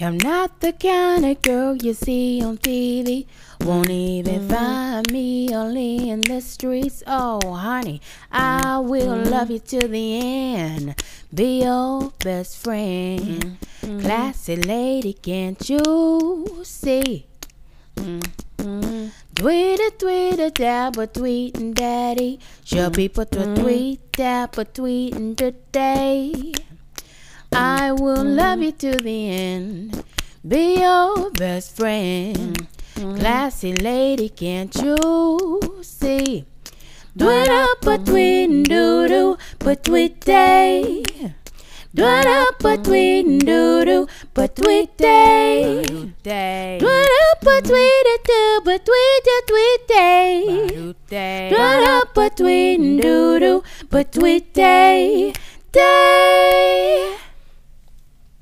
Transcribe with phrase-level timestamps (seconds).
[0.00, 3.26] I'm not the kind of girl you see on TV.
[3.62, 4.48] Won't even mm.
[4.48, 7.02] find me only in the streets.
[7.04, 8.00] Oh, honey,
[8.30, 9.28] I will mm.
[9.28, 10.20] love you to the
[10.54, 11.02] end.
[11.34, 13.58] Be your best friend.
[13.82, 14.00] Mm.
[14.00, 17.26] Classy lady, can't you see?
[19.34, 22.38] Tweet it, tweet it, dab tweeting daddy.
[22.64, 26.54] Show people to tweet, dab a tweeting today.
[27.52, 30.04] I will love you to the end.
[30.46, 32.66] Be your best friend.
[32.94, 36.44] Classy lady, can't you see?
[37.16, 41.02] Do it up a tweet doo doo, but tweet day.
[41.94, 45.84] Do it up a tweet doo doo, but tweet day.
[45.84, 49.24] Do it up a tweet it doo, but tweet
[49.88, 50.66] day.
[51.50, 54.40] Do it up a tweet doo doo, day.
[54.52, 55.32] Day.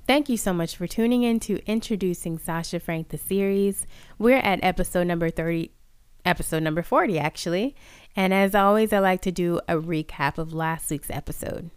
[0.06, 3.88] Thank you so much for tuning in to Introducing Sasha Frank the series.
[4.20, 5.72] We're at episode number 30,
[6.24, 7.74] episode number 40 actually.
[8.14, 11.72] And as always, I like to do a recap of last week's episode.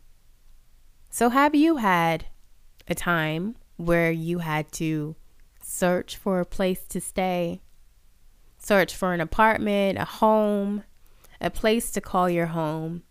[1.09, 2.27] So, have you had
[2.87, 5.15] a time where you had to
[5.63, 7.61] search for a place to stay,
[8.59, 10.83] search for an apartment, a home,
[11.41, 13.01] a place to call your home?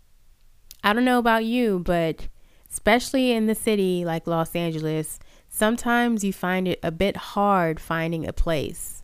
[0.85, 2.29] I don't know about you, but
[2.71, 8.27] especially in the city like Los Angeles, sometimes you find it a bit hard finding
[8.27, 9.03] a place.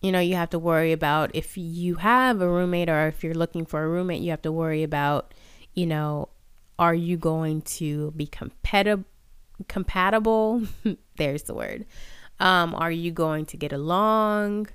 [0.00, 3.34] You know, you have to worry about if you have a roommate or if you're
[3.34, 5.34] looking for a roommate, you have to worry about,
[5.74, 6.28] you know,
[6.78, 9.04] are you going to be compatible?
[11.16, 11.84] There's the word.
[12.38, 14.68] Um, are you going to get along?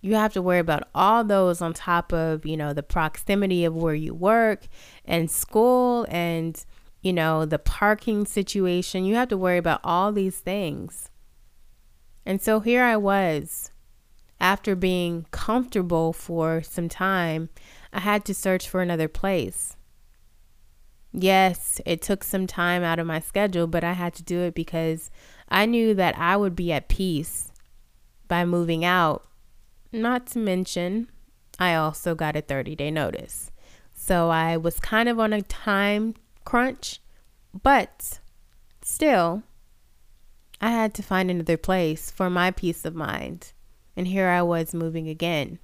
[0.00, 3.74] You have to worry about all those on top of, you know, the proximity of
[3.74, 4.66] where you work
[5.04, 6.64] and school and
[7.04, 9.04] you know, the parking situation.
[9.04, 11.10] You have to worry about all these things.
[12.24, 13.70] And so here I was,
[14.40, 17.50] after being comfortable for some time,
[17.92, 19.76] I had to search for another place.
[21.12, 24.54] Yes, it took some time out of my schedule, but I had to do it
[24.54, 25.10] because
[25.50, 27.52] I knew that I would be at peace
[28.28, 29.26] by moving out.
[29.92, 31.10] Not to mention,
[31.58, 33.50] I also got a 30 day notice.
[33.92, 37.00] So I was kind of on a time crunch,
[37.62, 38.20] but
[38.82, 39.42] still,
[40.60, 43.52] I had to find another place for my peace of mind.
[43.96, 45.58] And here I was moving again.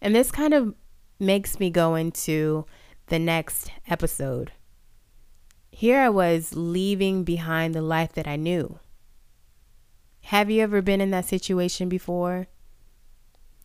[0.00, 0.74] And this kind of
[1.18, 2.66] makes me go into
[3.06, 4.52] the next episode.
[5.70, 8.78] Here I was leaving behind the life that I knew.
[10.22, 12.48] Have you ever been in that situation before?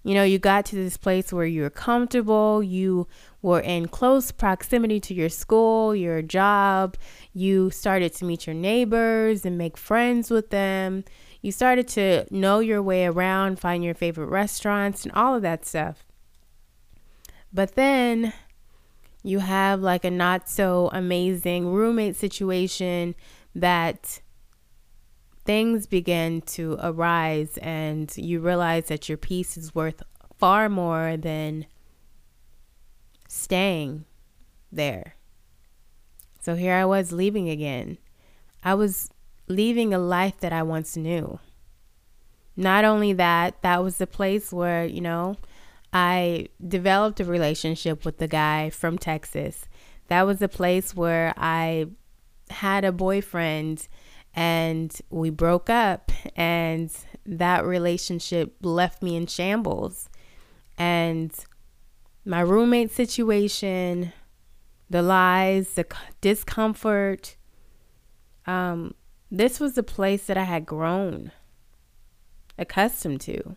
[0.04, 3.08] You know, you got to this place where you're comfortable, you
[3.42, 6.98] were in close proximity to your school, your job,
[7.34, 11.06] you started to meet your neighbors and make friends with them.
[11.42, 15.66] You started to know your way around, find your favorite restaurants, and all of that
[15.66, 16.06] stuff.
[17.54, 18.34] But then
[19.24, 23.16] you have like a not so amazing roommate situation
[23.56, 24.20] that
[25.46, 30.02] things begin to arise and you realize that your peace is worth
[30.38, 31.66] far more than
[33.28, 34.06] staying
[34.72, 35.16] there.
[36.42, 37.98] So here I was leaving again.
[38.64, 39.10] I was
[39.48, 41.40] leaving a life that I once knew.
[42.56, 45.38] Not only that, that was the place where, you know,
[45.92, 49.66] I developed a relationship with the guy from Texas.
[50.08, 51.88] That was the place where I
[52.50, 53.88] had a boyfriend
[54.34, 56.92] and we broke up and
[57.26, 60.10] that relationship left me in shambles.
[60.78, 61.32] And
[62.26, 64.14] my roommate situation
[64.90, 65.86] the lies the
[66.22, 67.36] discomfort
[68.46, 68.94] um,
[69.32, 71.32] this was the place that i had grown
[72.58, 73.56] accustomed to.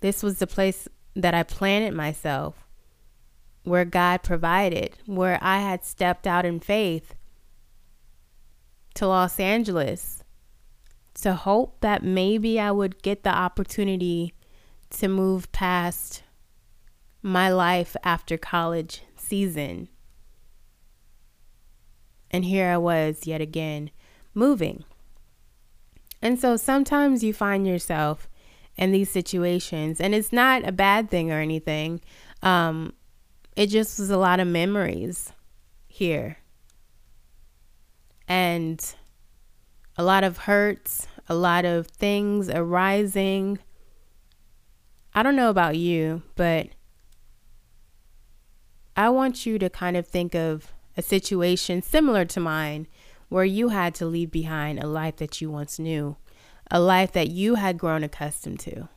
[0.00, 2.66] This was the place that i planted myself
[3.62, 7.14] where god provided where i had stepped out in faith
[8.94, 10.22] to Los Angeles
[11.14, 14.34] to hope that maybe I would get the opportunity
[14.90, 16.22] to move past
[17.22, 19.88] my life after college season.
[22.30, 23.90] And here I was yet again
[24.34, 24.84] moving.
[26.20, 28.28] And so sometimes you find yourself
[28.76, 32.00] in these situations, and it's not a bad thing or anything.
[32.42, 32.92] Um,
[33.56, 35.32] it just was a lot of memories
[35.86, 36.38] here
[38.28, 38.94] and
[39.96, 43.58] a lot of hurts, a lot of things arising.
[45.14, 46.68] I don't know about you, but
[48.96, 52.86] I want you to kind of think of a situation similar to mine
[53.28, 56.16] where you had to leave behind a life that you once knew.
[56.70, 58.88] a life that you had grown accustomed to.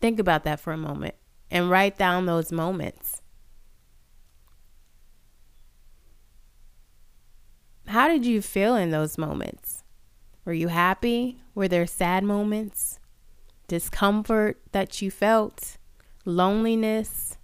[0.00, 1.14] Think about that for a moment
[1.50, 3.20] and write down those moments.
[7.90, 9.82] How did you feel in those moments?
[10.44, 11.42] Were you happy?
[11.56, 13.00] Were there sad moments?
[13.66, 15.76] Discomfort that you felt?
[16.24, 17.36] Loneliness?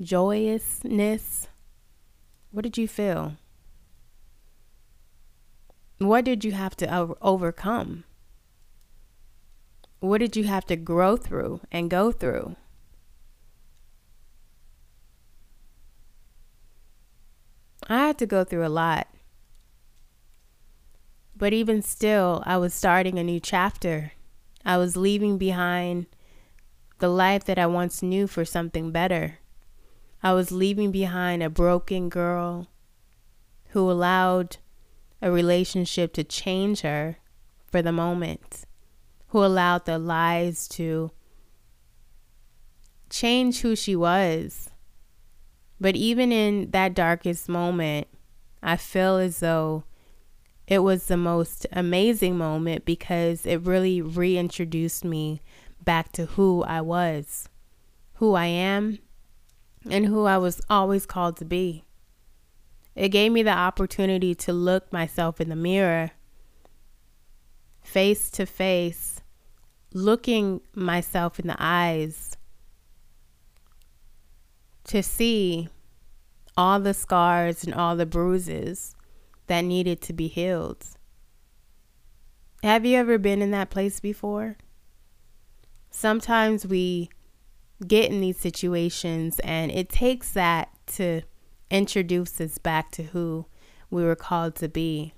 [0.00, 1.46] Joyousness?
[2.50, 3.36] What did you feel?
[5.98, 8.02] What did you have to overcome?
[10.00, 12.56] What did you have to grow through and go through?
[17.86, 19.06] I had to go through a lot.
[21.42, 24.12] But even still, I was starting a new chapter.
[24.64, 26.06] I was leaving behind
[27.00, 29.40] the life that I once knew for something better.
[30.22, 32.68] I was leaving behind a broken girl
[33.70, 34.58] who allowed
[35.20, 37.16] a relationship to change her
[37.66, 38.64] for the moment,
[39.30, 41.10] who allowed the lies to
[43.10, 44.70] change who she was.
[45.80, 48.06] But even in that darkest moment,
[48.62, 49.82] I feel as though
[50.72, 55.42] it was the most amazing moment because it really reintroduced me
[55.82, 57.46] back to who I was,
[58.14, 58.98] who I am,
[59.90, 61.84] and who I was always called to be.
[62.94, 66.12] It gave me the opportunity to look myself in the mirror,
[67.82, 69.20] face to face,
[69.92, 72.38] looking myself in the eyes
[74.84, 75.68] to see
[76.56, 78.94] all the scars and all the bruises
[79.52, 80.82] that needed to be healed.
[82.62, 84.56] Have you ever been in that place before?
[85.90, 87.10] Sometimes we
[87.86, 91.20] get in these situations and it takes that to
[91.70, 93.44] introduce us back to who
[93.90, 95.12] we were called to be.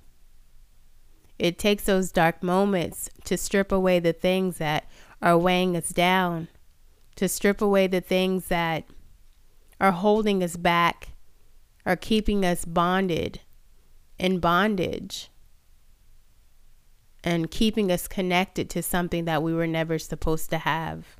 [1.39, 4.91] It takes those dark moments to strip away the things that
[5.23, 6.49] are weighing us down,
[7.15, 8.83] to strip away the things that
[9.81, 11.11] are holding us back,
[11.87, 13.39] are keeping us bonded
[14.19, 15.31] in bondage,
[17.23, 21.17] and keeping us connected to something that we were never supposed to have.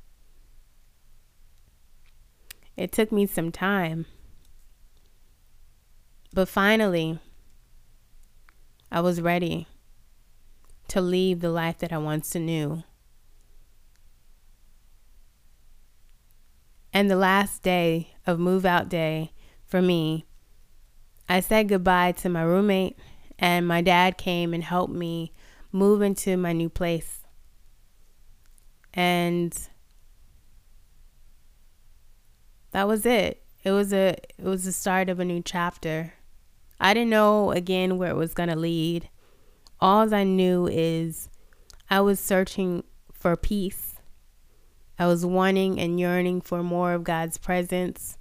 [2.77, 4.05] It took me some time.
[6.33, 7.19] But finally,
[8.91, 9.67] I was ready
[10.89, 12.83] to leave the life that I once knew.
[16.93, 19.31] And the last day of move out day
[19.65, 20.25] for me,
[21.27, 22.97] I said goodbye to my roommate,
[23.39, 25.33] and my dad came and helped me
[25.71, 27.21] move into my new place.
[28.93, 29.57] And
[32.71, 33.43] that was it.
[33.63, 36.13] It was a it was the start of a new chapter.
[36.79, 39.09] I didn't know again where it was going to lead.
[39.79, 41.29] All I knew is
[41.89, 43.95] I was searching for peace.
[44.99, 48.17] I was wanting and yearning for more of God's presence.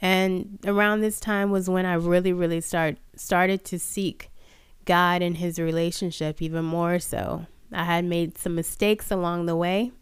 [0.00, 4.30] And around this time was when I really, really start started to seek
[4.84, 7.46] God and his relationship even more so.
[7.72, 9.92] I had made some mistakes along the way.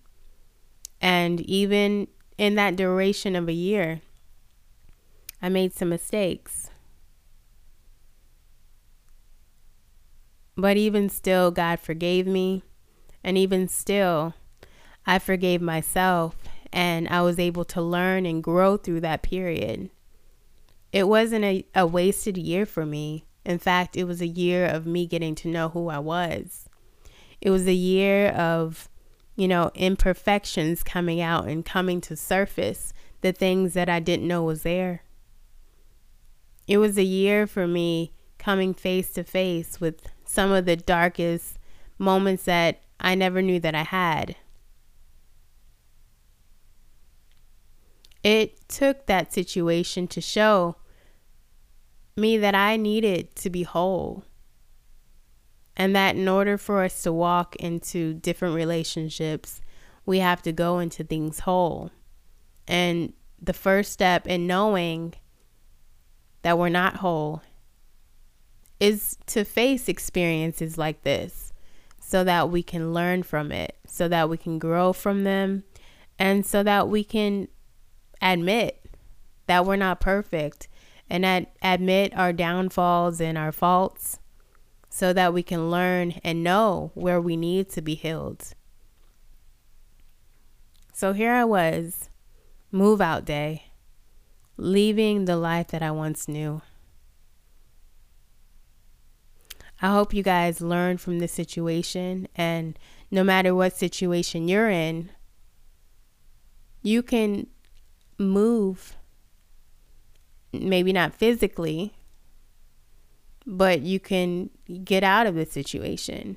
[1.01, 2.09] And even
[2.39, 4.01] in that duration of a year,
[5.41, 6.71] I made some mistakes.
[10.57, 12.63] But even still, God forgave me.
[13.23, 14.35] And even still,
[15.07, 16.37] I forgave myself
[16.75, 19.91] and I was able to learn and grow through that period.
[20.93, 23.25] It wasn't a, a wasted year for me.
[23.45, 26.69] In fact, it was a year of me getting to know who I was.
[27.41, 28.89] It was a year of,
[29.37, 34.43] you know, imperfections coming out and coming to surface, the things that I didn't know
[34.43, 35.03] was there.
[36.67, 41.59] It was a year for me coming face to face with some of the darkest
[41.99, 44.35] moments that I never knew that I had.
[48.25, 50.77] It took that situation to show
[52.17, 54.25] me that I needed to be whole.
[55.77, 59.61] And that in order for us to walk into different relationships,
[60.07, 61.91] we have to go into things whole.
[62.67, 65.15] And the first step in knowing
[66.43, 67.43] that we're not whole
[68.81, 71.53] is to face experiences like this
[72.01, 75.65] so that we can learn from it, so that we can grow from them,
[76.19, 77.49] and so that we can
[78.21, 78.85] admit
[79.47, 80.69] that we're not perfect
[81.11, 84.19] and ad- admit our downfalls and our faults
[84.89, 88.55] so that we can learn and know where we need to be healed.
[90.93, 92.09] So here I was,
[92.71, 93.65] move out day,
[94.57, 96.63] leaving the life that I once knew.
[99.83, 102.79] I hope you guys learn from this situation and
[103.11, 105.11] no matter what situation you're in,
[106.83, 107.49] you can
[108.19, 108.97] move
[110.61, 111.95] maybe not physically,
[113.47, 114.51] but you can
[114.85, 116.37] get out of the situation.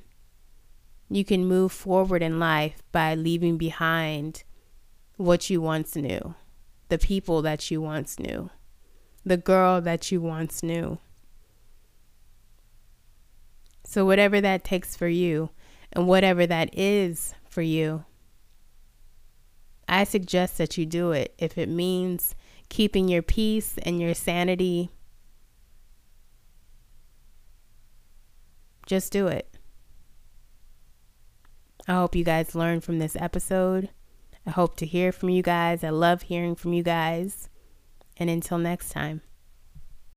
[1.10, 4.44] You can move forward in life by leaving behind
[5.16, 6.36] what you once knew,
[6.90, 8.50] the people that you once knew,
[9.26, 11.00] the girl that you once knew.
[13.86, 15.50] So, whatever that takes for you,
[15.94, 18.04] and whatever that is for you,
[19.88, 22.36] I suggest that you do it if it means
[22.70, 24.90] keeping your peace and your sanity.
[28.86, 29.50] Just do it.
[31.88, 33.90] I hope you guys learned from this episode.
[34.46, 35.84] I hope to hear from you guys.
[35.84, 37.50] I love hearing from you guys.
[38.18, 39.22] And until next time.